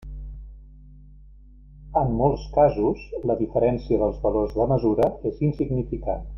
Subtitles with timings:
[2.01, 6.29] En molts casos, la diferència dels valors de mesura és insignificant.